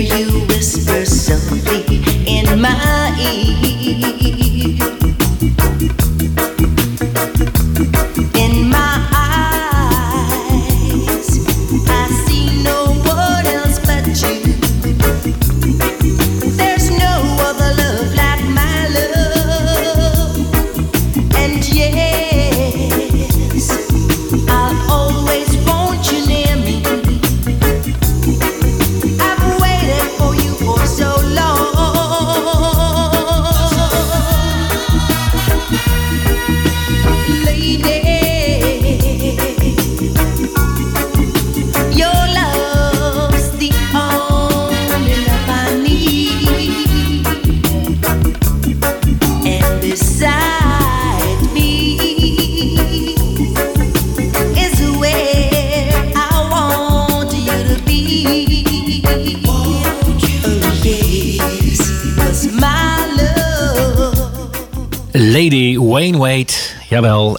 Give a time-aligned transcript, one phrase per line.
[0.00, 1.84] you whisper softly
[2.26, 3.79] in my ear.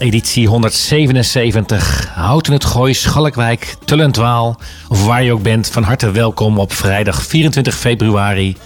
[0.01, 2.11] Editie 177.
[2.13, 4.59] Houten het Gooi, Schalkwijk, Tullentwaal.
[4.87, 8.57] Of waar je ook bent, van harte welkom op vrijdag 24 februari.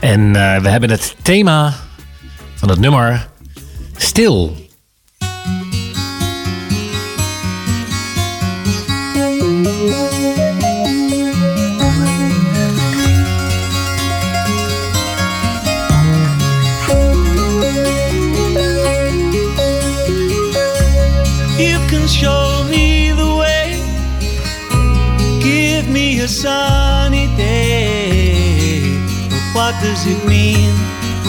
[0.00, 1.74] En uh, we hebben het thema
[2.54, 3.28] van het nummer
[3.96, 4.67] Stil.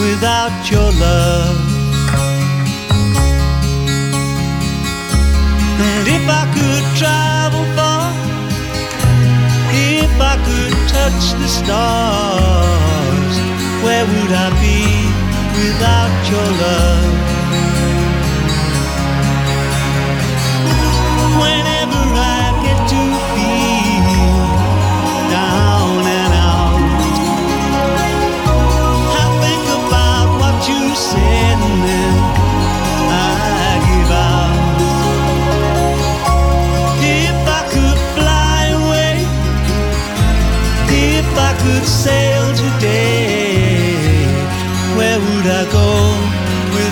[0.00, 1.60] Without your love?
[5.88, 8.08] And if I could travel far,
[9.72, 13.34] if I could touch the stars,
[13.84, 14.80] where would I be
[15.60, 17.29] without your love?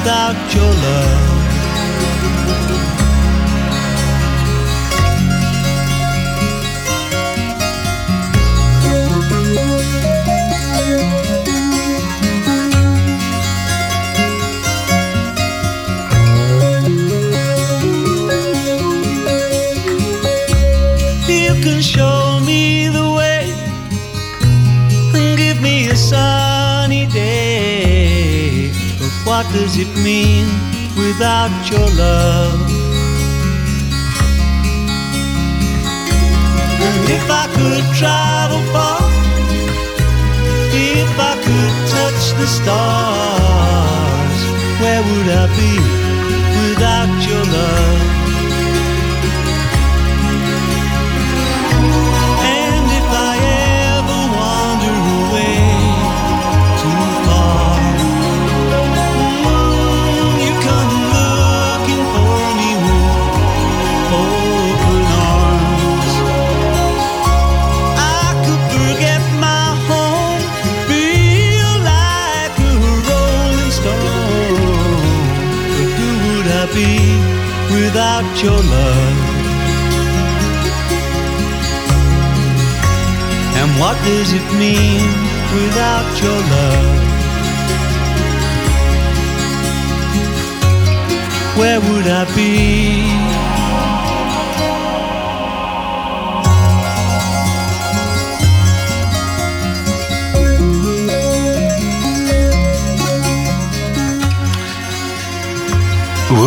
[0.08, 1.27] Without your love?
[29.52, 30.46] Does it mean
[30.96, 32.60] without your love?
[36.86, 39.00] And if I could travel far,
[40.72, 44.40] if I could touch the stars,
[44.80, 45.97] where would I be
[84.08, 85.06] does it mean
[85.54, 86.98] without your love?
[91.58, 93.27] Where would I be?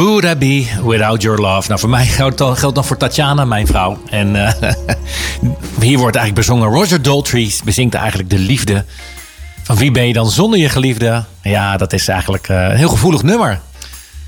[0.06, 1.68] Would I be without your love?
[1.68, 4.02] Nou, voor mij geldt dan, geldt dan voor Tatjana, mijn vrouw.
[4.10, 4.54] En eh,
[5.80, 6.68] hier wordt eigenlijk bezongen.
[6.68, 8.86] Roger Daltrey bezingt eigenlijk de liefde.
[9.64, 11.24] Van wie ben je dan zonder je geliefde?
[11.42, 13.60] Ja, dat is eigenlijk eh, een heel gevoelig nummer.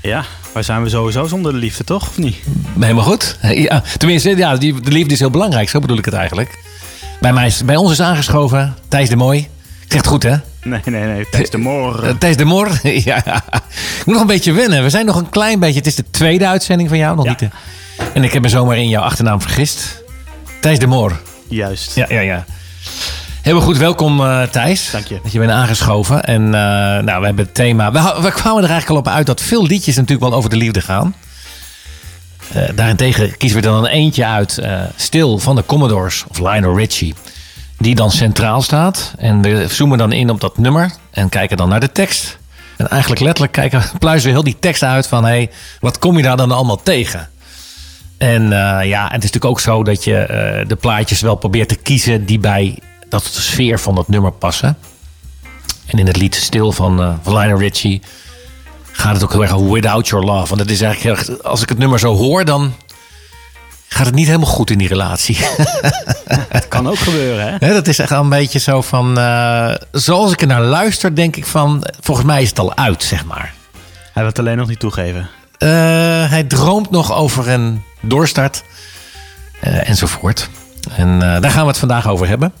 [0.02, 2.08] Ja, waar zijn we sowieso zonder de liefde, toch?
[2.08, 2.36] Of niet?
[2.80, 3.38] Helemaal goed.
[3.42, 5.68] Ja, tenminste, ja, die, de liefde is heel belangrijk.
[5.68, 6.58] Zo bedoel ik het eigenlijk.
[7.20, 9.38] Bij, mij is, bij ons is aangeschoven Thijs de Mooi.
[9.38, 10.36] Ik zeg het goed, hè?
[10.64, 11.26] Nee, nee, nee.
[11.30, 12.04] Thijs de Moor.
[12.04, 13.16] Uh, Thijs de Moor, ja.
[13.26, 14.82] Ik moet nog een beetje wennen.
[14.82, 15.78] We zijn nog een klein beetje...
[15.78, 17.30] Het is de tweede uitzending van jou, nog Ja.
[17.30, 17.48] niet de...
[18.14, 20.02] En ik heb me zomaar in jouw achternaam vergist.
[20.60, 21.20] Thijs de Moor.
[21.48, 21.94] Juist.
[21.94, 22.44] Ja, ja, ja.
[23.42, 24.90] Heel goed, welkom eh, Thijs.
[24.90, 25.18] Dank je.
[25.22, 26.22] Dat je bent aangeschoven.
[26.24, 26.50] En eh,
[27.04, 27.92] nou, we hebben het thema...
[28.22, 30.80] We, kwamen er eigenlijk al op uit dat veel liedjes natuurlijk wel over de liefde
[30.80, 31.14] gaan.
[32.52, 34.58] Eh, daarentegen kiezen we er dan eentje uit.
[34.58, 37.14] eh, Stil van de Commodores of Lionel Richie.
[37.84, 39.14] Die dan centraal staat.
[39.18, 40.90] En we zoomen dan in op dat nummer.
[41.10, 42.38] En kijken dan naar de tekst.
[42.76, 45.24] En eigenlijk letterlijk kijken, pluizen heel die tekst uit van...
[45.24, 45.50] Hey,
[45.80, 47.28] wat kom je daar dan allemaal tegen?
[48.18, 51.68] En eh, ja, het is natuurlijk ook zo dat je eh, de plaatjes wel probeert
[51.68, 52.78] te kiezen die bij
[53.08, 54.76] dat sfeer van dat nummer passen.
[55.86, 58.02] En in het lied Stil van, eh van Lionel Richie
[58.92, 60.48] gaat het ook heel erg Without Your Love.
[60.48, 62.72] Want het is eigenlijk als ik het nummer zo hoor, dan
[63.94, 65.38] gaat het niet helemaal goed in die relatie.
[66.48, 67.72] Het kan ook gebeuren, hè?
[67.72, 71.36] Dat is echt wel een beetje zo van, eh, zoals ik er naar luister, denk
[71.36, 73.54] ik van, volgens mij is het al uit, zeg maar.
[74.12, 75.28] Hij wil het alleen nog niet toegeven.
[75.58, 75.68] Eh,
[76.30, 78.62] hij droomt nog over een doorstart
[79.60, 80.48] eh, enzovoort.
[80.96, 82.52] En daar gaan we het vandaag over hebben.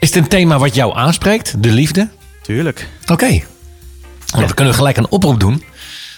[0.00, 2.08] Is het een thema wat jou aanspreekt, de liefde?
[2.42, 2.88] Tuurlijk.
[3.06, 3.26] Oké.
[3.26, 3.42] Nou,
[4.28, 5.64] Dan kunnen we gelijk een oproep doen.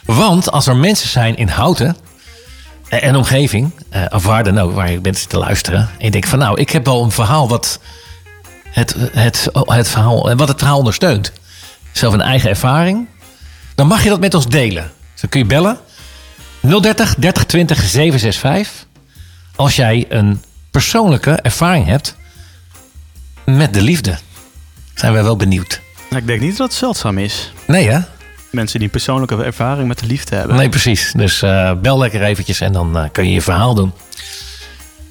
[0.04, 1.96] Want als er mensen zijn in Houten
[2.90, 5.80] en omgeving, eh, of waar dan ook, waar je bent te luisteren.
[5.80, 7.80] En je denkt van nou, ik heb wel een verhaal wat
[8.70, 11.32] het, het, het, verhaal, wat het verhaal ondersteunt.
[11.92, 13.08] Zelf een eigen ervaring.
[13.74, 14.92] Dan mag je dat met ons delen.
[15.12, 15.78] Dus dan kun je bellen.
[16.60, 18.86] 030 30 20 765.
[19.56, 22.16] Als jij een persoonlijke ervaring hebt
[23.44, 24.18] met de liefde.
[24.94, 25.80] Zijn wij wel benieuwd.
[26.08, 27.52] Nou, ik denk niet dat het zeldzaam is.
[27.66, 28.00] Nee hè?
[28.50, 30.56] Mensen die een persoonlijke ervaring met de liefde hebben.
[30.56, 31.12] Nee, precies.
[31.16, 33.92] Dus eh, bel lekker eventjes en dan eh, kun je je verhaal doen.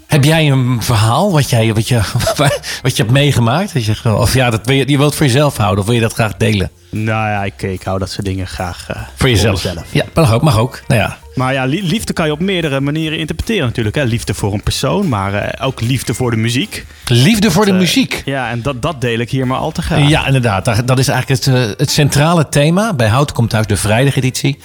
[0.09, 1.99] Heb jij een verhaal wat, jij, wat, je,
[2.81, 3.73] wat je hebt meegemaakt?
[3.73, 5.85] Dat je, gewoon- of ja, dat wil je, je wilt het voor jezelf houden of
[5.85, 6.71] wil je dat graag delen?
[6.89, 9.63] Nou ja, ik, ik hou dat soort dingen graag eh, Voor jezelf?
[9.91, 10.41] Ja, mag ook.
[10.41, 10.81] Mag ook.
[10.87, 13.95] Nou ja, Maar ja, li- liefde kan je op meerdere manieren interpreteren natuurlijk.
[13.95, 14.03] Hè?
[14.03, 16.85] Liefde voor een persoon, maar eh, ook liefde voor de muziek.
[17.05, 18.21] liefde voor de Eh, muziek.
[18.25, 20.07] Ja, en dat, dat deel ik hier maar al te graag.
[20.09, 20.87] Ja, inderdaad.
[20.87, 22.93] Dat is eigenlijk het, het centrale thema.
[22.93, 24.59] Bij Houten komt thuis de vrijdageditie.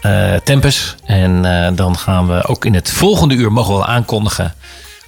[0.00, 0.94] eh Tempus.
[1.04, 1.42] En
[1.74, 4.54] dan gaan we ook in het volgende uur mogen we wel aankondigen.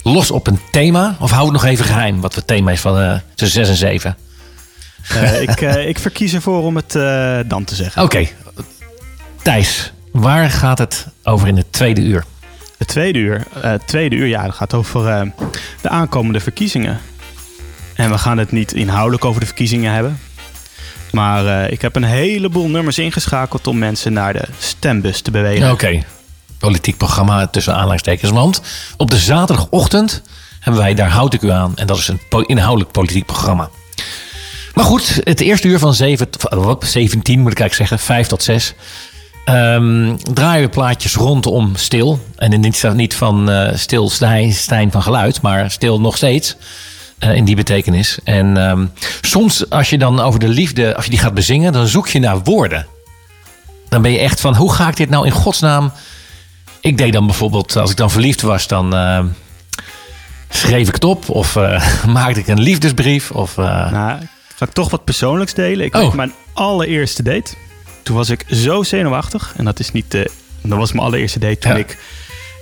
[0.02, 1.16] Los op een thema.
[1.20, 3.76] Of hou het nog even geheim wat het thema is van eh, tussen 6 en
[3.76, 4.16] 7.
[5.08, 8.02] Eh, ik, eh, ik verkies ervoor om het eh, dan te zeggen.
[8.02, 8.26] Oké.
[9.42, 12.24] Thijs, waar gaat het over in het tweede uur?
[12.78, 15.22] Het tweede uur, eh, het tweede uur ja, dat gaat over eh,
[15.80, 17.00] de aankomende verkiezingen.
[17.94, 20.18] En we gaan het niet inhoudelijk over de verkiezingen hebben.
[21.12, 25.70] Maar eh, ik heb een heleboel nummers ingeschakeld om mensen naar de stembus te bewegen.
[25.70, 26.02] Oké.
[26.62, 28.30] Politiek programma tussen aanhalingstekens.
[28.30, 28.60] Want
[28.96, 30.22] op de zaterdagochtend
[30.60, 31.72] hebben wij Daar houd ik u aan.
[31.76, 33.68] En dat is een inhoudelijk politiek programma.
[34.74, 38.26] Maar goed, het eerste uur van 7, t- wat, 17 moet ik eigenlijk zeggen, 5
[38.26, 38.74] tot 6.
[39.44, 42.20] ehm, draaien we plaatjes rondom stil.
[42.36, 46.56] En niet, niet van eh, stil Stijn, Stijn van geluid, maar stil nog steeds.
[47.18, 48.18] eh, in die betekenis.
[48.24, 48.86] En ehm,
[49.20, 52.18] soms als je dan over de liefde, als je die gaat bezingen, dan zoek je
[52.18, 52.86] naar woorden.
[53.88, 55.92] Dan ben je echt van, hoe ga ik dit nou in godsnaam...
[56.82, 59.24] Ik deed dan bijvoorbeeld, als ik dan verliefd was, dan eh,
[60.48, 61.28] schreef ik het op.
[61.28, 63.30] Of eh, maakte ik een liefdesbrief.
[63.30, 64.18] Of, eh, Nou,
[64.56, 65.84] ga ik toch wat persoonlijks delen.
[65.86, 66.00] Ik Oh.
[66.02, 67.52] weet mijn allereerste date.
[68.02, 69.54] Toen was ik zo zenuwachtig.
[69.56, 70.30] En dat is niet de...
[70.62, 71.78] Dat was mijn allereerste date toen Ja.
[71.78, 71.98] ik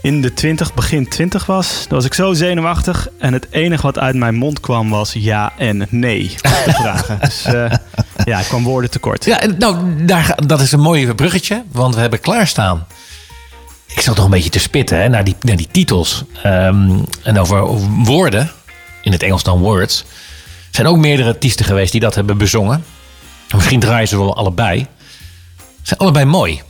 [0.02, 1.68] in de 20, begin 20 was.
[1.88, 3.08] Dan was ik zo zenuwachtig.
[3.18, 6.34] En het enige wat uit mijn mond kwam was ja en nee
[6.66, 7.18] vragen.
[7.24, 7.42] Dus
[8.24, 9.24] ja, ik kwam woorden tekort.
[9.24, 11.62] Ja, nou, daar, dat is een mooi bruggetje.
[11.72, 12.86] Want we hebben klaarstaan.
[13.94, 16.24] Ik zat nog een beetje te spitten hè, naar, die, naar die titels.
[16.42, 17.64] Ehm, en over
[18.04, 18.50] woorden,
[19.02, 20.04] in het Engels dan words.
[20.70, 22.84] Zijn ook meerdere artiesten geweest die dat hebben bezongen.
[23.54, 24.86] Misschien draaien ze wel allebei.
[25.58, 26.62] Ze zijn allebei mooi.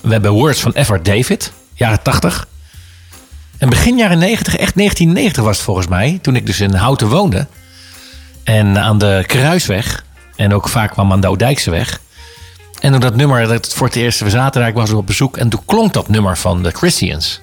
[0.00, 2.46] We hebben Words van Everett David, jaren 80.
[3.58, 6.18] En begin jaren 90, echt 1990 was het volgens mij.
[6.22, 7.46] Toen ik dus in Houten woonde.
[8.44, 10.04] En aan de Kruisweg.
[10.36, 11.36] En ook vaak kwam aan de.
[12.82, 15.36] En toen dat nummer, dat voor het eerst, we zaten ik was op bezoek.
[15.36, 17.40] En toen klonk dat nummer van de Christians.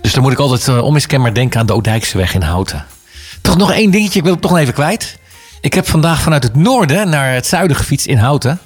[0.00, 2.84] Dus dan moet ik altijd uh, onmiskenbaar denken aan de Oudijkseweg in Houten.
[3.40, 5.18] Toch nog één dingetje, ik wil het toch nog even kwijt.
[5.60, 8.58] Ik heb vandaag vanuit het noorden naar het zuiden gefietst in Houten.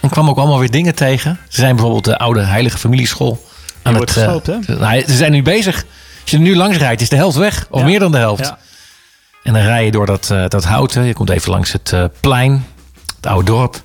[0.00, 1.38] En kwam ook allemaal weer dingen tegen.
[1.48, 3.44] Ze zijn bijvoorbeeld de oude Heilige Familieschool
[3.82, 4.10] aan het.
[4.10, 5.84] Gesloopt, eh, nou, ze zijn nu bezig.
[6.22, 7.66] Als je er nu langs rijdt, is de helft weg.
[7.70, 8.54] Of meer dan de helft.
[9.42, 11.04] En dan rij je door dat, eh, dat houten.
[11.04, 12.66] Je komt even langs het plein,
[13.16, 13.84] het oude dorp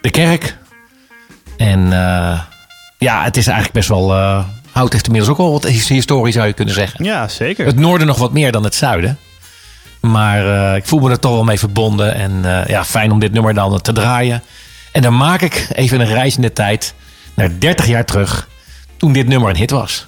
[0.00, 0.56] de kerk.
[1.56, 2.40] En eh,
[2.98, 4.14] ja, het is eigenlijk best wel.
[4.14, 7.04] Eh, houdt echt heeft inmiddels ook al wat historie, zou je kunnen zeggen.
[7.04, 7.66] Ja, zeker.
[7.66, 9.18] Het noorden nog wat meer dan het zuiden.
[10.00, 12.14] Maar eh, ik voel me er toch wel mee verbonden.
[12.14, 14.42] En ja, fijn om dit nummer dan te draaien.
[14.92, 16.94] En dan maak ik even een reis in de tijd
[17.34, 18.48] naar 30 jaar terug.
[18.96, 20.06] Toen dit nummer een hit was.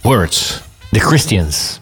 [0.00, 0.60] Words.
[0.90, 1.80] The Christians.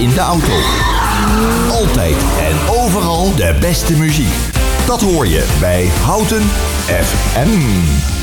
[0.00, 0.52] In de auto.
[1.70, 4.34] Altijd en overal de beste muziek.
[4.86, 6.42] Dat hoor je bij Houten
[6.86, 8.19] FM.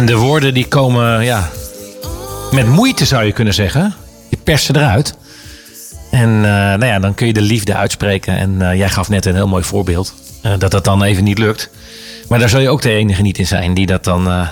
[0.00, 1.50] En de woorden die komen, ja,
[2.50, 3.94] met moeite zou je kunnen zeggen.
[4.28, 5.14] Je persen eruit.
[6.10, 8.36] En eh, nou ja, dan kun je de liefde uitspreken.
[8.36, 10.14] En eh, jij gaf net een heel mooi voorbeeld.
[10.42, 11.70] eh, dat dat dan even niet lukt.
[12.28, 14.48] Maar daar zal je ook de enige niet in zijn die dat dan...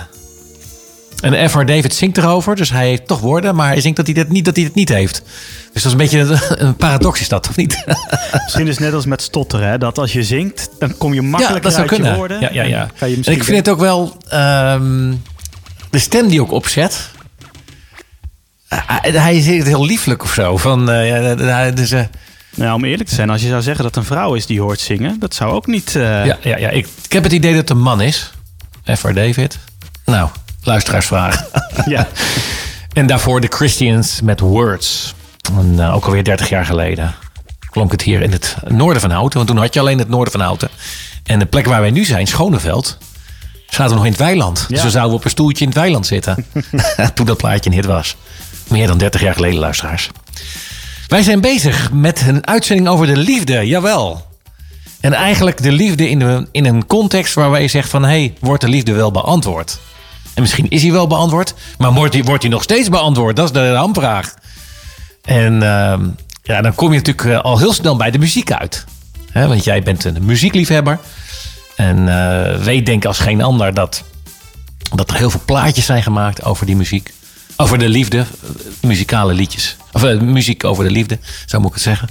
[1.21, 1.65] En F.R.
[1.65, 4.45] David zingt erover, dus hij heeft toch woorden, maar hij zingt dat hij het niet,
[4.45, 5.21] dat hij het niet heeft.
[5.73, 7.83] Dus dat is een beetje een, paradox, is dat, of niet?
[8.43, 9.77] Misschien is het net als met stotteren, hè?
[9.77, 12.17] dat als je zingt, dan kom je ja, makkelijker dat zou uit je kunnen.
[12.17, 12.41] woorden.
[12.41, 12.89] Ja, ja, ja.
[12.99, 15.11] En je ik vind het ook wel ehm,
[15.89, 17.09] de stem die ook opzet.
[18.67, 20.57] eh, hij- het heel lieflijk of zo.
[20.57, 22.01] Van, eh, ja, dus, eh,
[22.55, 24.79] Nou, om eerlijk te zijn, als je zou zeggen dat een vrouw is die hoort
[24.79, 25.91] zingen, dat zou ook niet.
[25.91, 26.69] ja, ja, ja.
[26.69, 28.31] Ik, ik heb het idee dat het een man is.
[28.95, 29.13] F.R.
[29.13, 29.57] David.
[30.05, 30.29] Nou,
[30.63, 31.45] luisteraarsvraag.
[31.85, 32.07] ja.
[32.93, 35.13] En daarvoor de Christians met Words.
[35.57, 37.15] En, eh, ook alweer 30 jaar geleden
[37.69, 39.37] klonk het hier in het noorden van Houten.
[39.37, 40.69] Want toen had je alleen het noorden van Houten.
[41.23, 42.97] En de plek waar wij nu zijn, Schoneveld,
[43.69, 44.65] zaten we nog in het weiland.
[44.67, 46.45] Dus we zouden op een stoeltje in het weiland zitten.
[47.15, 48.15] toen dat plaatje een hit was.
[48.67, 50.09] Meer dan 30 jaar geleden, luisteraars.
[51.07, 54.27] Wij zijn bezig met een uitzending over de liefde, jawel.
[54.99, 58.03] En eigenlijk de liefde in, de, in een context waar wij zegt van...
[58.03, 59.79] hé, hey, wordt de liefde wel beantwoord?
[60.33, 63.35] En misschien is hij wel beantwoord, maar wordt hij, wordt hij nog steeds beantwoord?
[63.35, 64.33] Dat is de hamvraag.
[65.23, 66.07] En ehm,
[66.43, 68.85] ja, dan kom je natuurlijk eh, al heel snel bij de muziek uit.
[69.33, 70.99] Want jij bent een muziekliefhebber.
[71.79, 74.03] En eh, weet denk als geen ander dat,
[74.95, 77.13] dat er heel veel plaatjes zijn gemaakt over die muziek.
[77.55, 78.25] Over de liefde,
[78.81, 79.75] muzikale liedjes.
[79.91, 82.07] Of eh, muziek over de liefde, zo moet ik het zeggen.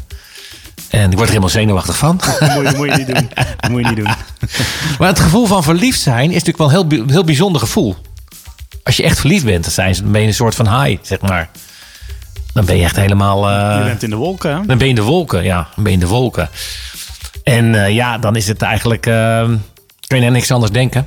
[0.90, 2.16] En ik word er helemaal zenuwachtig van.
[2.40, 3.30] Dat moet, je- moet je niet doen.
[3.60, 4.14] Dat moet je niet doen.
[4.98, 7.96] Maar het gevoel van verliefd zijn is natuurlijk wel een heel, heel bijzonder gevoel.
[8.82, 11.48] Als je echt verliefd bent, dan ben je een soort van high, zeg maar.
[12.52, 13.48] Dan ben je echt helemaal...
[13.50, 14.56] eh, Je bent in de wolken, hè?
[14.56, 15.56] dan ben je in de wolken, ja.
[15.74, 16.48] Dan ben je in de wolken.
[17.48, 19.06] En eh, ja, dan is het eigenlijk...
[19.06, 19.48] eh,
[20.06, 21.06] kun je aan niks anders denken.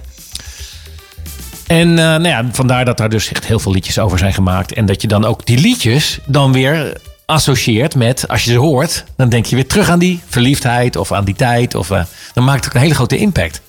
[1.67, 4.73] En eh, nou ja, vandaar dat daar dus echt heel veel liedjes over zijn gemaakt.
[4.73, 8.27] En dat je dan ook die liedjes dan weer associeert met...
[8.27, 11.35] Als je ze hoort, dan denk je weer terug aan die verliefdheid of aan die
[11.35, 11.75] tijd.
[11.75, 13.61] Of, eh, dan maakt het ook een hele grote impact.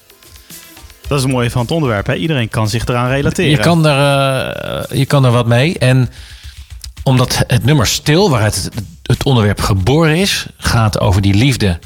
[1.06, 2.14] Dat is het mooie van het onderwerp, hè?
[2.14, 3.50] Iedereen kan zich eraan relateren.
[3.50, 5.78] Je kan, er, je kan er wat mee.
[5.78, 6.08] En
[7.02, 11.78] omdat het nummer Stil, waaruit het, het onderwerp geboren is, gaat over die liefde.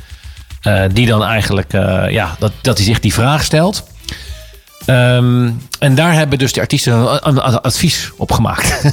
[0.66, 3.84] Eh, die dan eigenlijk, eh, ja, dat, dat hij zich die vraag stelt.
[4.84, 8.80] Ehm, en daar hebben dus de artiesten een, advies op gemaakt.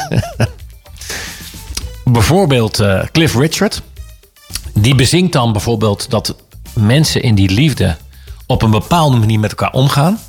[2.04, 3.82] bijvoorbeeld eh, Cliff Richard.
[4.74, 6.36] Die bezingt dan bijvoorbeeld dat
[6.74, 7.96] mensen in die liefde
[8.46, 10.20] op een bepaalde manier met elkaar omgaan.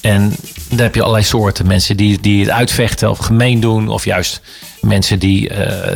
[0.00, 0.36] En
[0.68, 1.66] daar heb je allerlei soorten.
[1.66, 3.88] Mensen die, die het uitvechten of gemeen doen.
[3.88, 4.40] Of juist
[4.80, 5.52] mensen die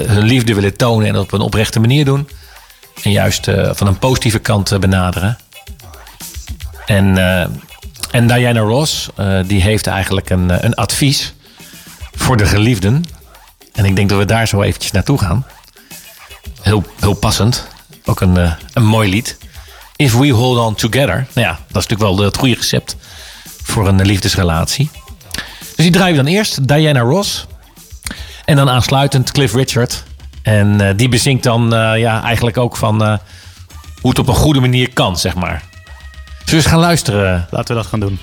[0.06, 2.28] hun liefde willen tonen en dat op een oprechte manier doen.
[3.02, 5.38] En juist eh, van een positieve kant eh, benaderen.
[6.86, 7.46] En, eh,
[8.10, 9.08] en Diana Ross,
[9.46, 11.34] die heeft eigenlijk een, een advies
[12.14, 13.04] voor de geliefden.
[13.72, 15.46] En ik denk dat we daar zo eventjes naartoe gaan.
[16.62, 17.66] Heel, heel passend.
[18.04, 19.38] Ook een, een mooi lied.
[19.96, 21.26] If we hold on together.
[21.34, 22.96] Nou ja, dat is natuurlijk wel het goede recept
[23.62, 24.90] voor een liefdesrelatie.
[25.58, 26.68] Dus die draaien we dan eerst.
[26.68, 27.46] Diana Ross.
[28.44, 30.04] En dan aansluitend Cliff Richard.
[30.42, 33.18] En eh, die bezinkt dan eh, ja, eigenlijk ook van eh,
[34.00, 35.62] hoe het op een goede manier kan, zeg maar.
[36.28, 37.46] Zullen we eens gaan luisteren?
[37.50, 38.18] Laten we dat gaan doen.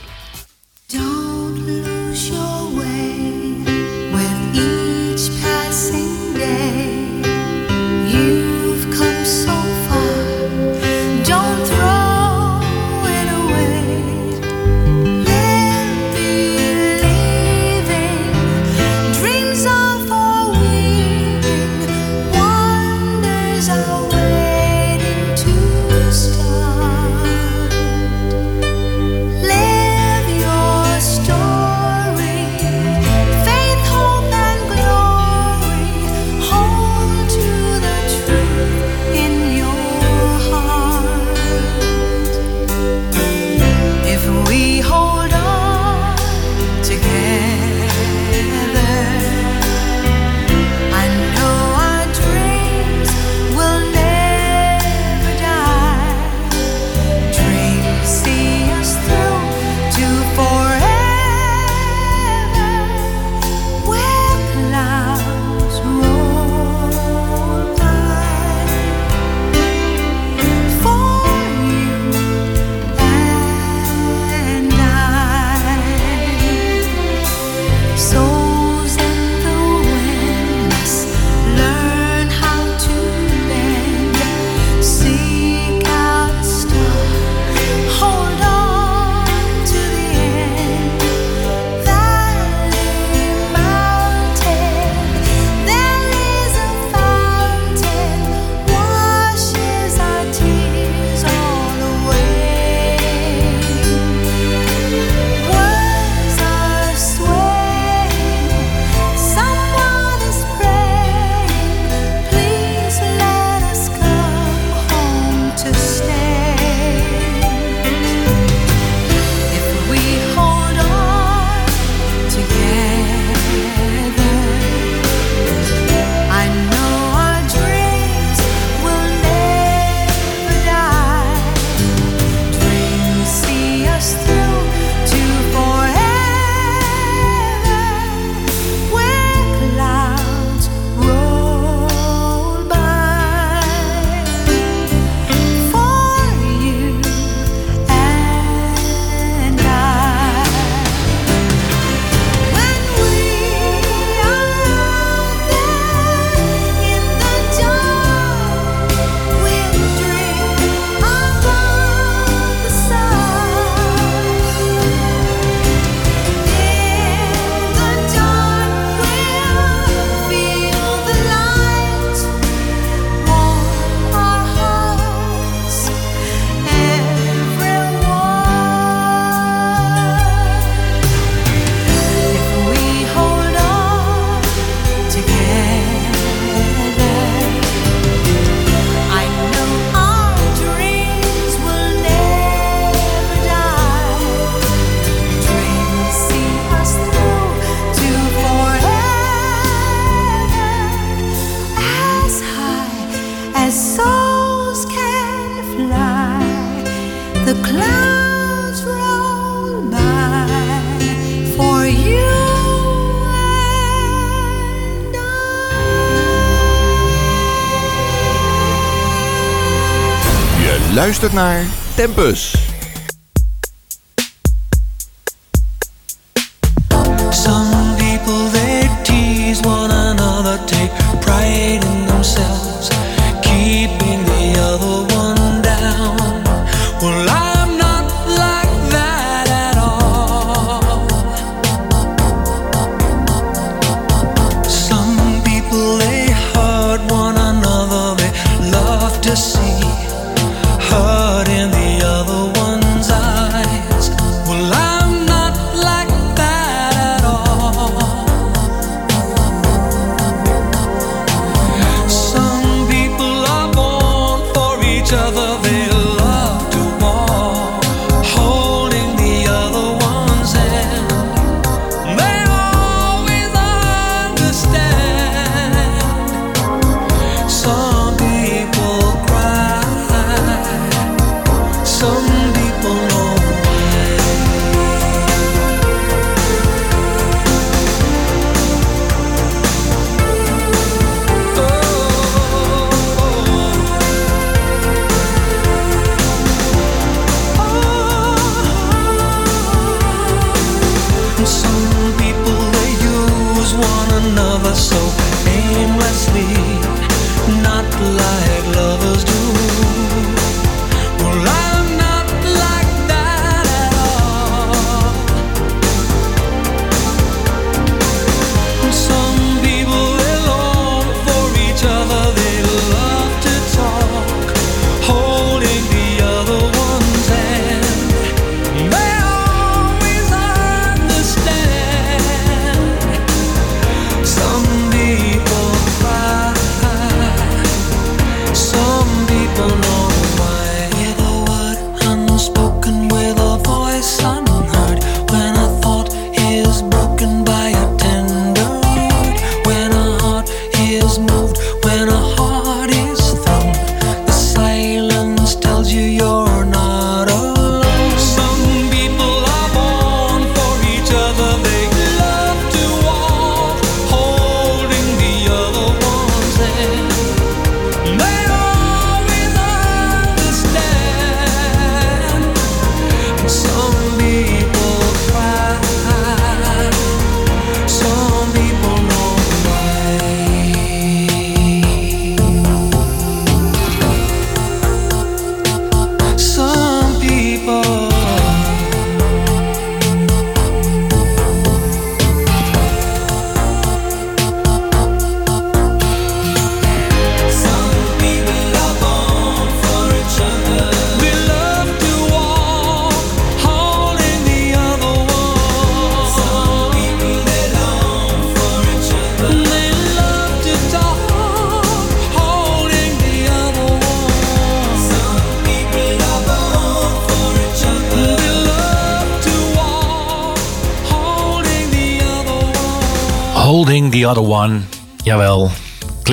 [220.99, 222.68] Luistert naar Tempus.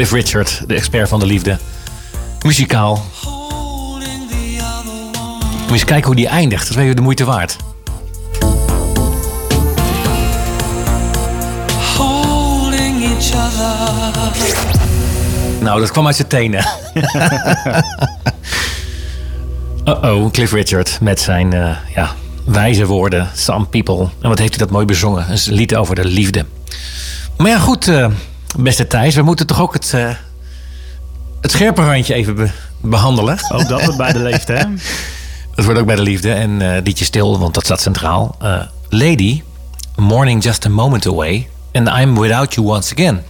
[0.06, 1.58] Cliff Richard, de expert van de liefde.
[2.42, 3.04] Muzikaal.
[5.60, 6.62] Moet je eens kijken hoe die eindigt.
[6.62, 7.56] Dat is weer de moeite waard.
[11.96, 13.64] Holding each other.
[15.60, 16.66] Nou, dat kwam uit zijn tenen.
[19.84, 22.14] Uh-oh, Cliff Richard met zijn eh, ja,
[22.44, 23.28] wijze woorden.
[23.34, 24.08] Some people.
[24.20, 25.30] En wat heeft hij dat mooi bezongen.
[25.30, 26.44] Een lied over de liefde.
[27.36, 28.06] Maar ja, goed, eh,
[28.58, 29.14] beste Thijs.
[29.14, 30.10] We moeten toch ook het, eh,
[31.40, 33.38] het scherpe randje even be- behandelen.
[33.52, 34.62] Ook dat het bij de leeft, hè?
[35.54, 36.32] Dat wordt ook bij de liefde.
[36.32, 38.36] En liedje stil, want dat staat centraal.
[38.40, 39.42] Eh, Lady,
[39.96, 41.48] Morning Just a Moment Away.
[41.72, 43.22] And I'm Without You Once Again.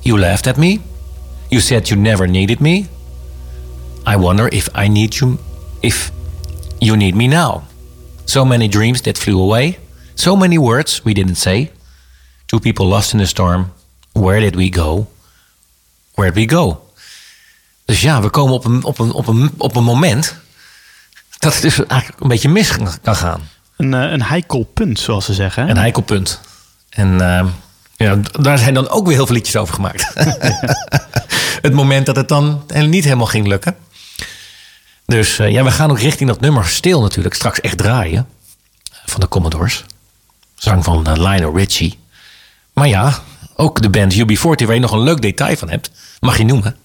[0.00, 0.80] You laughed at me.
[1.48, 2.86] You said you never needed me.
[4.08, 5.38] I wonder if I need you,
[5.80, 6.10] if
[6.78, 7.62] you need me now.
[8.24, 9.78] So many dreams that flew away.
[10.14, 11.70] So many words we didn't say.
[12.46, 13.72] Two people lost in the storm.
[14.12, 15.12] Where did we go?
[16.14, 16.90] Where did we go?
[17.84, 20.36] Dus ja, we komen op een, op een, op een, op een moment
[21.38, 23.48] dat het dus eigenlijk een beetje mis kan gaan.
[23.76, 25.64] Een, eh, een heikel punt, zoals ze zeggen.
[25.64, 25.70] hè?
[25.70, 26.40] Een heikel punt.
[26.88, 27.46] En eh,
[27.96, 30.12] ja, daar zijn dan ook weer heel veel liedjes over gemaakt.
[31.66, 33.76] het moment dat het dan niet helemaal ging lukken.
[35.06, 38.28] Dus eh, ja, we gaan ook richting dat nummer stil natuurlijk straks echt draaien.
[39.04, 39.84] Van de Commodores.
[40.54, 41.98] Zang van eh, Lionel Richie.
[42.72, 43.22] Maar ja,
[43.56, 45.90] ook de band UB40 waar je nog een leuk detail van hebt.
[46.20, 46.76] Mag je noemen.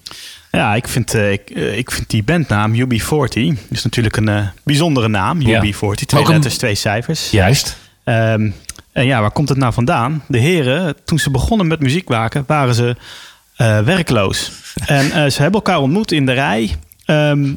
[0.51, 4.47] Ja, ik vind, eh, ik, eh, ik vind die bandnaam UB40 is natuurlijk een eh,
[4.63, 5.41] bijzondere naam.
[5.41, 5.61] Ja.
[5.63, 7.29] UB40, twee een- letters, twee cijfers.
[7.31, 7.77] Juist.
[8.03, 8.49] Ehm,
[8.91, 10.23] en ja, waar komt het nou vandaan?
[10.27, 12.95] De heren, toen ze begonnen met muziek maken, waren ze
[13.85, 14.51] werkloos.
[14.85, 16.75] En ze hebben elkaar ontmoet in de rij
[17.05, 17.53] ehm,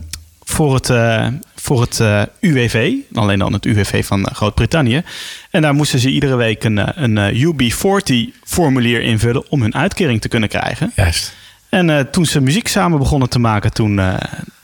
[0.50, 1.26] voor het, eh,
[1.60, 2.92] voor het eh, UWV.
[3.14, 5.02] Alleen dan het UWV van Groot-Brittannië.
[5.50, 10.20] En daar moesten ze iedere week een, eh, een eh, UB40-formulier invullen om hun uitkering
[10.20, 10.92] te kunnen krijgen.
[10.96, 11.34] Juist.
[11.68, 14.00] En toen ze muziek samen begonnen te maken, toen,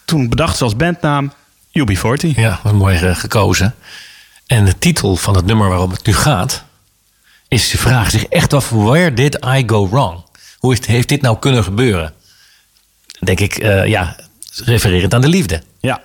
[0.04, 1.32] toen bedachten ze als bandnaam
[1.72, 2.34] UB40.
[2.34, 3.74] Ja, wat mooi gekozen.
[4.46, 6.64] En de titel van het nummer waarop het nu gaat...
[7.48, 8.70] is ze vragen zich echt af...
[8.70, 10.24] Where did I go wrong?
[10.58, 12.12] Hoe is, heeft dit nou kunnen gebeuren?
[13.20, 14.16] Denk ik, ja,
[14.64, 15.62] refererend aan de liefde.
[15.80, 16.00] Ja.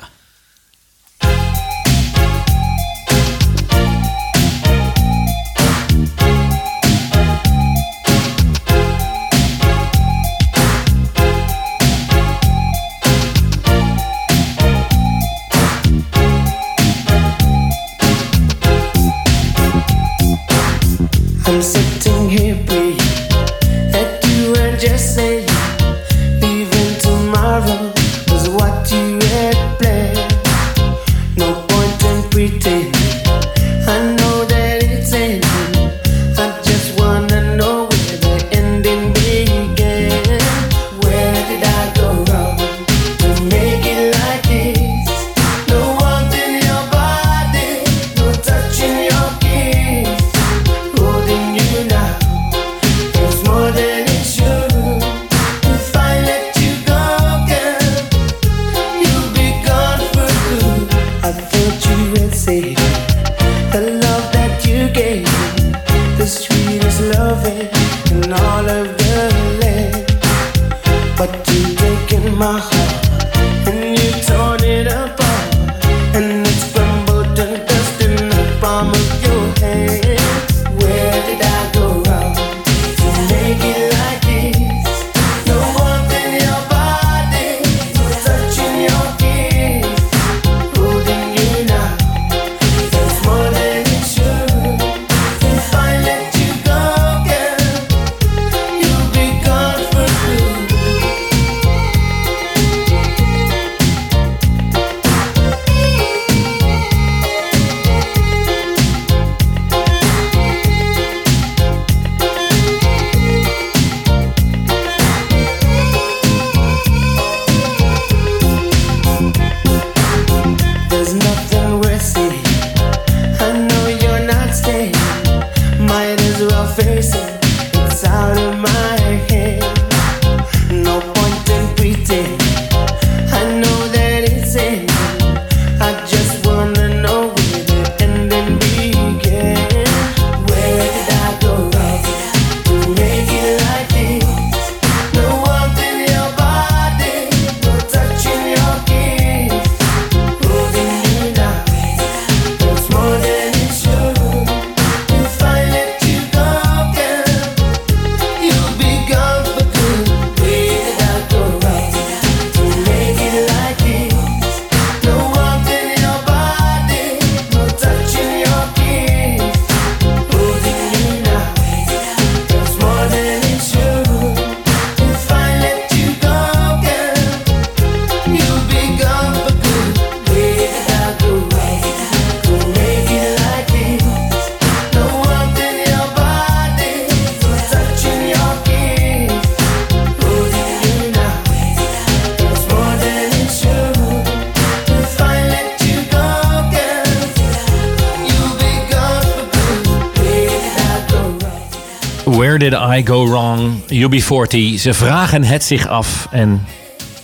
[202.51, 203.81] Where did I go wrong?
[203.89, 204.79] UB40.
[204.79, 206.27] Ze vragen het zich af.
[206.31, 206.65] En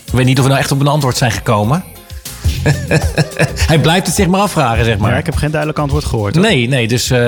[0.06, 1.84] ik weet niet of we nou echt op een antwoord zijn gekomen.
[3.70, 5.10] Hij blijft het zich maar afvragen, zeg maar.
[5.10, 6.34] Maar ik heb geen duidelijk antwoord gehoord.
[6.34, 6.44] hoor.
[6.44, 7.18] Nee, nee, dus eh,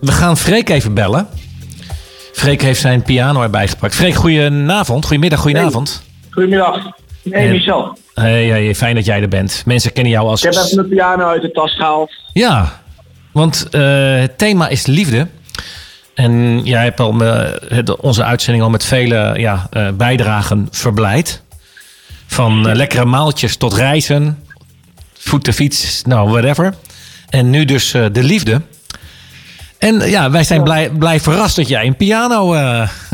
[0.00, 1.26] we gaan Freek even bellen.
[2.32, 3.94] Freek heeft zijn piano erbij gepakt.
[3.94, 5.04] Freek, goedenavond.
[5.04, 6.02] Goedemiddag, goedenavond.
[6.30, 6.78] Goedemiddag.
[7.22, 7.98] Nee, En- Michel.
[8.14, 9.62] Hey, hey, fijn dat jij er bent.
[9.66, 10.42] Mensen kennen jou als...
[10.44, 12.10] Ik heb even mijn piano uit de tas gehaald.
[12.32, 12.80] Ja,
[13.32, 13.80] want eh,
[14.20, 15.26] het thema is liefde.
[16.14, 21.42] En jij hebt al me- onze uitzending al met vele ja, eh, bijdragen verblijd.
[22.26, 24.38] Van eh, lekkere maaltjes tot reizen,
[25.18, 26.74] voet de fiets, nou whatever.
[27.28, 28.60] En nu dus eh, de liefde.
[29.78, 32.54] En ja, wij zijn blij, blij verrast dat jij een piano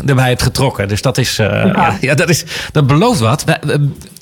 [0.07, 0.89] erbij hebt getrokken.
[0.89, 1.97] Dus dat is, ja.
[2.01, 3.45] ja, dat, is dat belooft wat.
[3.45, 3.61] Wij-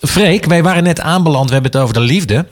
[0.01, 1.47] Freek, wij waren net aanbeland.
[1.47, 2.47] We hebben het over de liefde.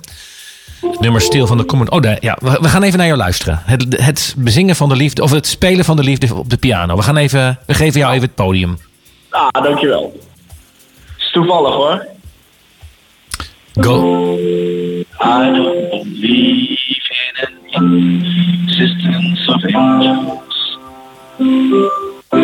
[0.98, 1.90] Nummer Stil van de Common.
[1.90, 3.62] Oh, daar, ja, we, we gaan even naar jou luisteren.
[3.64, 6.96] Het, het bezingen van de liefde, of het spelen van de liefde op de piano.
[6.96, 8.78] We, gaan even, we geven jou even het podium.
[9.30, 10.20] Ah, dankjewel.
[11.18, 12.06] is toevallig hoor.
[13.80, 14.34] Go.
[15.20, 16.78] I don't believe
[17.10, 18.22] in an
[18.68, 20.78] existence of angels.
[21.38, 22.40] But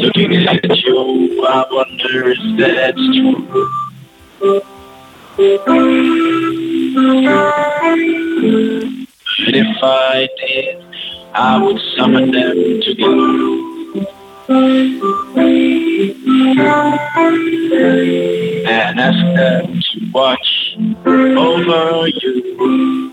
[0.00, 3.04] looking at you, I wonder if that's
[4.38, 4.75] true.
[5.36, 5.44] But
[9.54, 10.82] if I did,
[11.34, 13.66] I would summon them together.
[18.68, 23.12] and ask them to watch over you.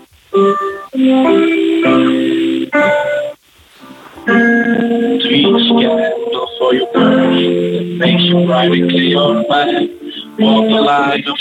[5.20, 7.36] To each candle for your birth
[7.74, 9.18] that makes you bright and clear.
[10.38, 11.38] Walk the line of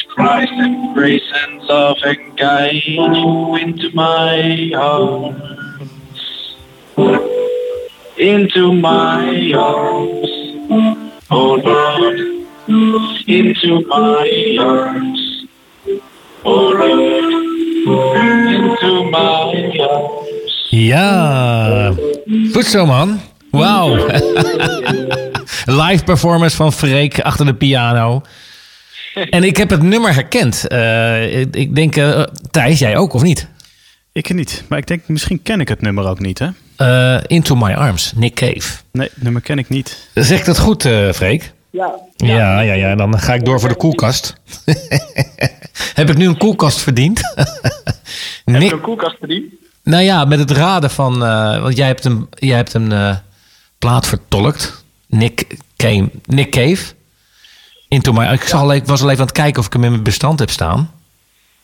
[8.16, 10.30] Into my arms.
[11.30, 12.20] Oh Lord,
[13.26, 15.46] into my arms.
[16.44, 17.34] Oh Lord,
[17.86, 20.68] into my arms.
[20.70, 21.94] Ja,
[22.54, 23.20] goed zo man.
[23.52, 23.96] Wauw.
[25.66, 28.22] Live performance van Freek achter de piano.
[29.30, 30.66] En ik heb het nummer herkend.
[31.30, 33.48] Ik, ik denk, eh, Thijs, jij ook of niet?
[34.14, 36.48] Ik niet, maar ik denk misschien ken ik het nummer ook niet, hè?
[36.76, 38.78] Eh, Into My Arms, Nick Cave.
[38.92, 40.08] Nee, het nummer ken ik niet.
[40.14, 41.52] Zeg ik dat goed, eh Freek?
[41.70, 42.96] Ja, Ja, ja, ja.
[42.96, 44.36] Dan ga ik door voor de koelkast.
[46.00, 47.22] heb ik nu een koelkast verdiend?
[47.36, 47.50] heb
[48.46, 49.54] Nick, je een koelkast verdiend?
[49.84, 51.24] Nou ja, met het raden van.
[51.26, 53.16] eh, want jij hebt een, jij hebt een eh,
[53.78, 54.84] plaat vertolkt.
[55.08, 56.94] Nick, Cave, Nick Cave.
[57.88, 59.92] Into my, ik, zal, ik was al even aan het kijken of ik hem in
[59.92, 60.92] mijn bestand heb staan.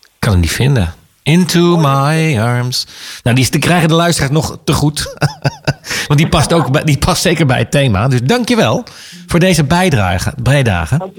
[0.02, 0.94] Ik kan hem niet vinden.
[1.22, 2.86] Into my arms.
[3.22, 5.14] Nou, die, die krijgen de luisteraars nog te goed.
[6.08, 8.08] Want die past, ook bij, die past zeker bij het thema.
[8.08, 8.84] Dus dankjewel
[9.26, 10.32] voor deze bijdrage.
[10.42, 11.10] bijdrage.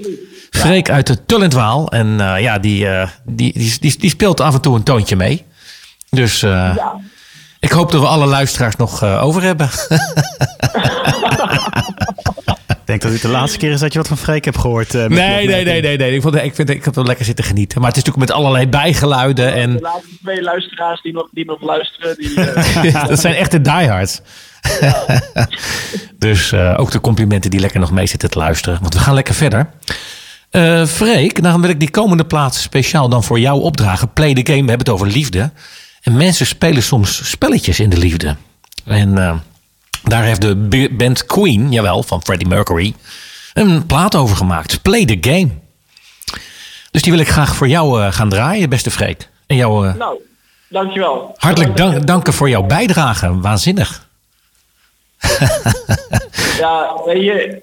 [0.50, 1.90] Freek uit de Tullentwaal.
[1.90, 5.16] En eh, ja, die, eh, die, die, die, die speelt af en toe een toontje
[5.16, 5.44] mee.
[6.10, 6.76] Dus eh,
[7.60, 9.70] ik hoop dat we alle luisteraars nog over hebben.
[12.82, 14.94] Ik denk dat dit de laatste keer is dat je wat van Freek hebt gehoord.
[14.94, 16.14] eh, Nee, nee, nee, nee, nee.
[16.14, 17.80] Ik, vond, ik, vind, ik heb wel lekker zitten genieten.
[17.80, 19.52] Maar het is natuurlijk met allerlei bijgeluiden.
[19.54, 23.60] En De laatste twee luisteraars die nog, die nog luisteren, die, eh, dat zijn echte
[23.60, 24.20] diehards.
[26.18, 28.78] dus eh, ook de complimenten die lekker nog mee zitten te luisteren.
[28.80, 29.70] Want we gaan lekker verder.
[30.50, 34.12] Eh Freek, dan wil ik die komende plaats speciaal dan voor jou opdragen.
[34.12, 35.50] Play the game, we hebben het over liefde.
[36.02, 38.36] En mensen spelen soms spelletjes in de liefde.
[38.84, 39.34] En eh,
[40.02, 42.94] daar heeft de band Queen, jawel, van Freddie Mercury,
[43.52, 44.82] een plaat over gemaakt.
[44.82, 45.48] Play the game.
[46.90, 49.28] Dus die wil ik graag voor jou eh, gaan draaien, beste Freek.
[49.46, 50.18] En jou eh, nou,
[50.68, 51.34] dankjewel.
[51.36, 53.40] hartelijk dank, danken voor jouw bijdrage.
[53.40, 54.06] Waanzinnig.
[56.58, 57.62] Ja, weet je,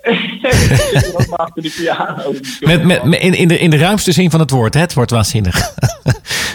[1.29, 2.33] maar achter die piano.
[2.59, 4.73] Met, met, met- in, in, de, in de ruimste zin van het woord.
[4.73, 4.79] Hè?
[4.79, 5.55] Het wordt waanzinnig.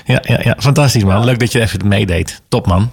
[0.06, 1.24] ja, ja, ja, fantastisch man.
[1.24, 2.42] Leuk dat je even meedeed.
[2.48, 2.92] Top man.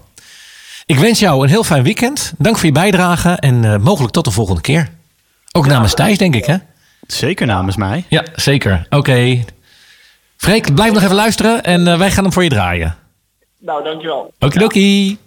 [0.92, 2.34] Ik wens jou een heel fijn weekend.
[2.38, 3.30] Dank voor je bijdrage.
[3.30, 4.90] En eh, mogelijk tot de volgende keer.
[5.52, 6.56] Ook namens Thijs, denk ik hè?
[7.08, 8.06] Zeker namens mij.
[8.10, 8.86] Ja, zeker.
[8.90, 9.44] Oké.
[10.38, 11.64] Freek, blijf nog even luisteren.
[11.64, 12.96] En eh, wij gaan hem voor je draaien.
[13.60, 14.34] Nou, dankjewel.
[14.40, 15.18] Okidoki.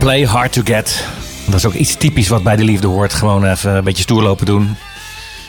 [0.00, 1.04] Play hard to get.
[1.44, 3.14] Dat is ook iets typisch wat bij de liefde hoort.
[3.14, 4.76] Gewoon even een beetje stoer lopen doen.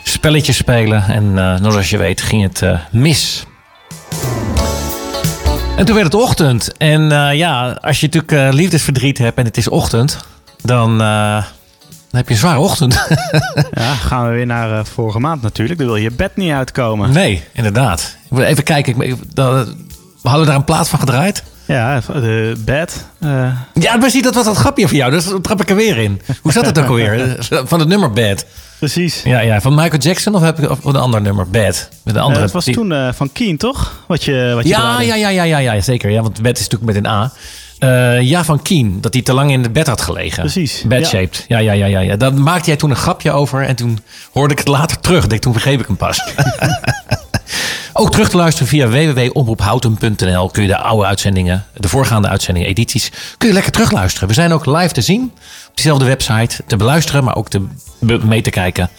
[0.03, 1.03] Spelletjes spelen.
[1.03, 3.45] En nou, zoals je weet ging het eh, mis.
[5.77, 6.77] En toen werd het ochtend.
[6.77, 10.17] En eh, ja, als je natuurlijk liefdesverdriet hebt en het is ochtend.
[10.61, 11.43] Dan, dan
[12.11, 12.95] heb je een zware ochtend.
[13.71, 15.79] Ja, gaan we weer naar vorige maand natuurlijk.
[15.79, 17.11] Dan wil je bed niet uitkomen.
[17.11, 18.17] nee, inderdaad.
[18.35, 18.97] Even kijken.
[18.97, 21.43] We hadden daar een plaat van gedraaid.
[21.71, 23.05] Ja, de bed.
[23.19, 24.21] eh, Ja, precies.
[24.21, 25.11] Dat was dat grapje voor jou.
[25.11, 26.21] Dus dat trap ik er weer in.
[26.41, 27.35] Hoe zat het ook alweer?
[27.65, 28.45] Van het nummer Bad.
[28.79, 29.21] precies.
[29.23, 31.49] Ja, ja, van Michael Jackson of heb ik of een ander nummer?
[31.49, 31.89] Bad.
[32.03, 32.41] Met een Eh, andere.
[32.43, 34.03] het was die- toen eh, van Keen, toch?
[34.07, 36.09] Wat je, wat je Ja, ja, ja, ja, ja, ja, zeker.
[36.11, 37.31] Ja, want Bad is natuurlijk met een A.
[38.21, 38.97] Ja, van Keen.
[39.01, 40.39] Dat hij te lang in het bed had gelegen.
[40.39, 41.05] Precies, Bad ja.
[41.05, 41.45] shaped.
[41.47, 42.15] Ja, ja, ja, ja, ja.
[42.15, 43.63] Daar maakte jij toen een grapje over.
[43.65, 43.99] En toen
[44.31, 45.23] hoorde ik het later terug.
[45.23, 46.21] Ik Denk, toen vergeef ik hem pas.
[47.93, 53.11] Ook terug te luisteren via www.omroephouten.nl kun je de oude uitzendingen, de voorgaande uitzendingen, edities,
[53.37, 54.27] kun je lekker terugluisteren.
[54.27, 55.31] We zijn ook live te zien
[55.67, 57.65] op diezelfde website, te beluisteren, maar ook te,
[58.23, 58.89] mee te kijken.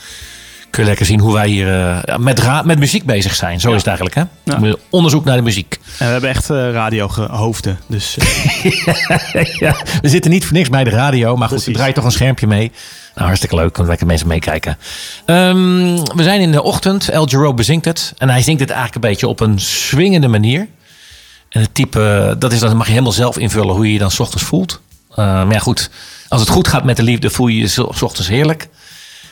[0.71, 3.61] Kun je lekker zien hoe wij hier eh, met, ra- met muziek bezig zijn.
[3.61, 4.23] Zo is het eigenlijk, hè?
[4.45, 4.75] Ja.
[4.91, 5.79] Onderzoek naar de muziek.
[5.99, 7.79] En we hebben echt eh, radiohoofden.
[7.87, 11.95] Dus eh, ja, we zitten niet voor niks bij de radio, maar goed, we draaien
[11.95, 12.73] toch een schermpje mee.
[13.15, 14.79] Nou, hartstikke leuk, kunnen lekker mensen meekijken.
[15.25, 18.15] Ehm, we zijn in de ochtend, El Giro bezingt het.
[18.19, 20.69] En hij zingt het eigenlijk een beetje op een swingende manier.
[21.49, 24.11] En het type, dat is dan mag je helemaal zelf invullen hoe je je dan
[24.11, 24.81] 's ochtends voelt.
[25.11, 25.91] Eh, maar ja, goed,
[26.29, 28.69] als het goed gaat met de liefde, voel je je 's ochtends heerlijk.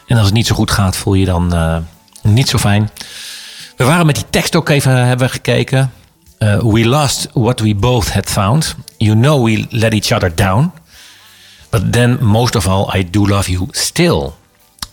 [0.07, 1.77] En als het niet zo goed gaat, voel je dan eh,
[2.23, 2.91] niet zo fijn.
[3.77, 5.93] We waren met die tekst ook even hebben gekeken.
[6.39, 8.75] Uh, we lost what we both had found.
[8.97, 10.73] You know we let each other down.
[11.71, 14.31] But then most of all, I do love you still.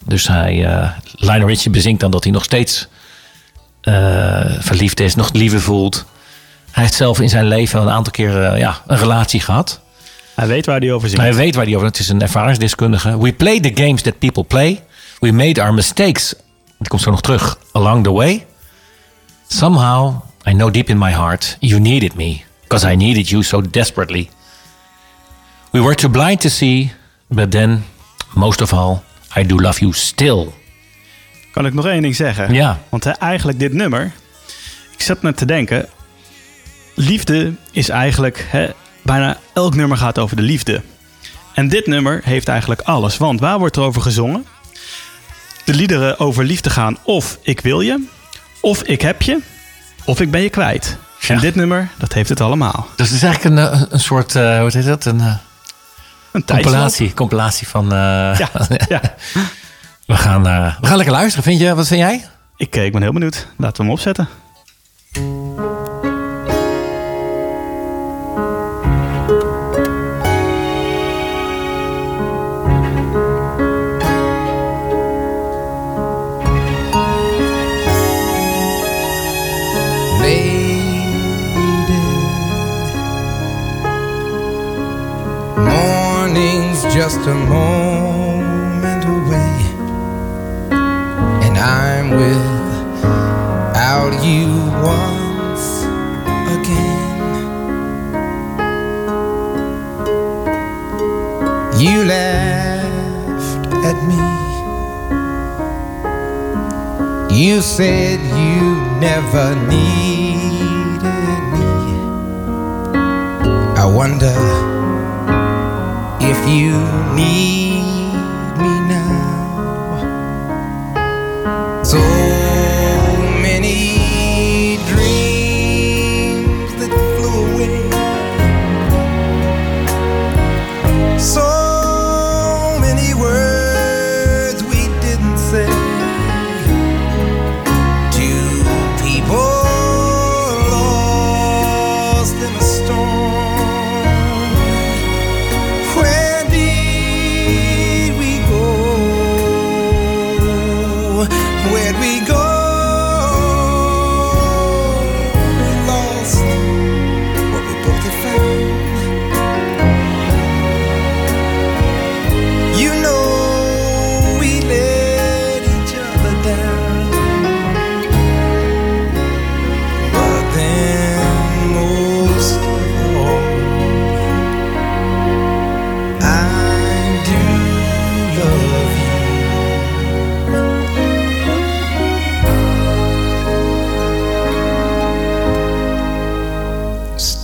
[0.05, 2.87] Dus hij, eh Lionel Richie bezinkt dan dat hij nog steeds
[3.81, 6.05] eh, verliefd is, nog liefde voelt.
[6.71, 9.79] Hij heeft zelf in zijn leven een aantal keer eh, ja, een relatie gehad.
[10.35, 11.23] hij weet waar hij over zingt.
[11.23, 13.19] Hij weet waar hij over Het is een ervaringsdeskundige.
[13.19, 14.83] We play the games that people play.
[15.19, 16.33] We made our mistakes.
[16.77, 17.57] Dat komt zo nog terug.
[17.71, 18.45] Along the way.
[19.47, 20.15] Somehow,
[20.47, 22.41] I know deep in my heart, you needed me.
[22.61, 24.29] Because I needed you so desperately.
[25.77, 26.91] We were too blind to see.
[27.27, 27.83] But then,
[28.33, 29.03] most of all,
[29.35, 30.53] I do love you still.
[31.51, 32.53] Kan ik nog één ding zeggen?
[32.53, 32.79] Ja.
[32.89, 34.11] Want eigenlijk dit nummer...
[34.91, 35.89] Ik zat net te denken...
[36.93, 38.47] Liefde is eigenlijk...
[38.49, 38.69] Hè,
[39.01, 40.81] bijna elk nummer gaat over de liefde.
[41.53, 43.17] En dit nummer heeft eigenlijk alles.
[43.17, 44.45] Want waar wordt er over gezongen?
[45.65, 48.05] De liederen over liefde gaan of ik wil je...
[48.61, 49.39] Of ik heb je...
[50.05, 50.97] Of ik ben je kwijt.
[51.19, 51.35] Ja.
[51.35, 52.87] En dit nummer, dat heeft het allemaal.
[52.95, 55.05] Dus het is eigenlijk een, eh, een soort, eh hoe heet dat?
[55.05, 55.35] Een eh,
[56.37, 57.83] Een compilatie, compilatie van...
[57.85, 57.97] eh,
[58.37, 58.49] Ja,
[58.89, 59.01] ja.
[60.05, 61.43] we, gaan, eh, we gaan lekker luisteren.
[61.43, 62.25] Vind je, wat vind jij?
[62.57, 63.47] Ik, eh, ik ben heel benieuwd.
[63.57, 64.27] Laten we hem opzetten.
[87.27, 87.66] Just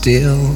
[0.04, 0.53] still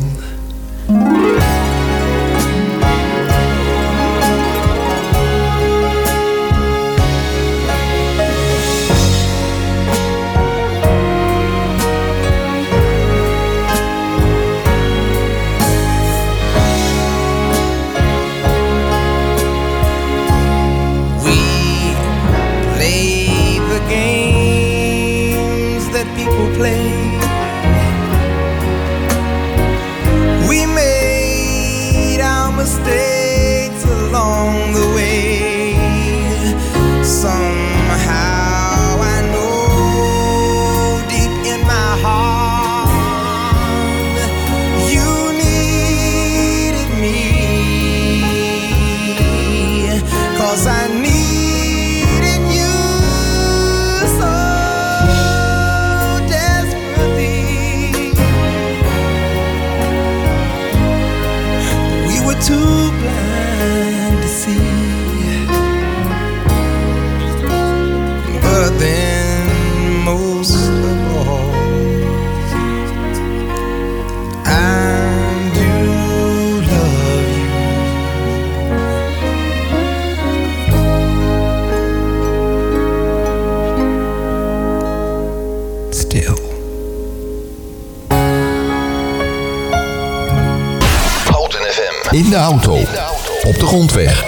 [93.67, 94.23] grondweg.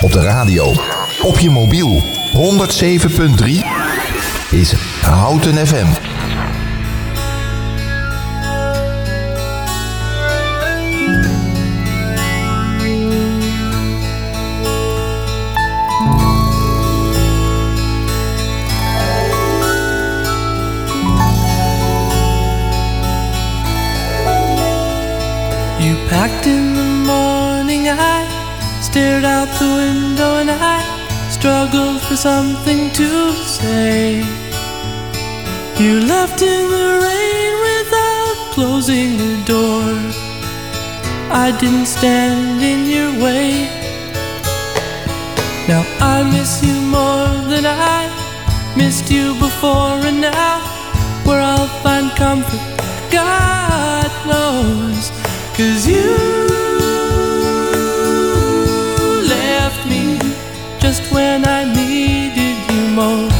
[0.00, 0.72] Op de radio.
[1.22, 2.02] Op je mobiel.
[2.32, 3.46] 107.3
[4.50, 4.72] is
[5.02, 5.86] Houten FM.
[25.78, 26.75] You packed in
[28.96, 30.80] stared out the window and I
[31.28, 34.24] struggled for something to say.
[35.76, 39.84] You left in the rain without closing the door.
[41.44, 43.68] I didn't stand in your way.
[45.68, 48.00] Now I miss you more than I
[48.78, 50.56] missed you before, and now
[51.26, 52.64] where I'll find comfort,
[53.12, 55.10] God knows.
[55.54, 56.45] Cause you
[61.16, 63.35] when I needed you most.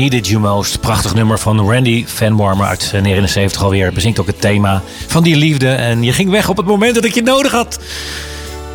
[0.00, 0.80] Needed You Most.
[0.80, 3.92] Prachtig nummer van Randy Van Warmer uit 1979 alweer.
[3.92, 5.68] Bezingt ook het thema van die liefde.
[5.68, 7.80] En je ging weg op het moment dat ik je nodig had.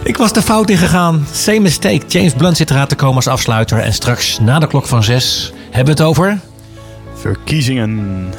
[0.03, 1.28] Ik was de fout ingegaan.
[1.32, 2.01] Same mistake.
[2.07, 3.80] James Blunt zit eraan te komen als afsluiter.
[3.80, 6.39] En straks na de klok van zes hebben we het over...
[7.15, 8.34] Verkiezingen.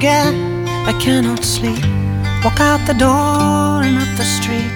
[0.00, 1.84] Again I cannot sleep.
[2.42, 4.72] Walk out the door and up the street.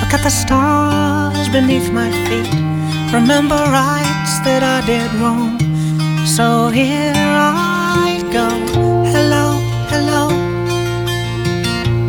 [0.00, 2.52] Look at the stars beneath my feet.
[3.12, 5.58] Remember rights that I did wrong.
[6.36, 8.48] So here I go.
[9.14, 9.46] Hello,
[9.92, 10.24] hello.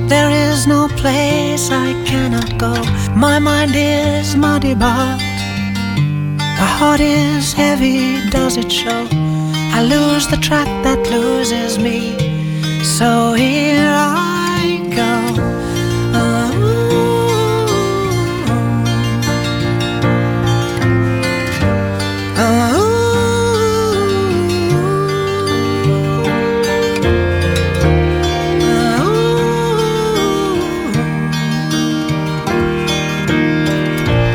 [0.07, 2.73] There is no place I cannot go.
[3.13, 5.17] My mind is muddy, but
[6.61, 9.03] my heart is heavy, does it show?
[9.77, 12.20] I lose the track that loses me.
[13.01, 15.13] So here I go.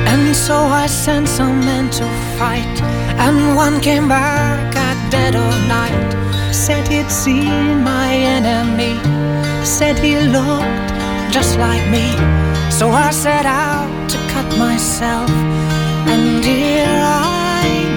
[0.09, 2.05] And so I sent some men to
[2.37, 2.83] fight,
[3.27, 6.17] and one came back at dead of night.
[6.53, 7.96] Said he'd seen my
[9.79, 10.91] said he looked
[11.31, 12.09] just like me.
[12.70, 15.29] So I set out to cut myself,
[16.09, 17.96] and here I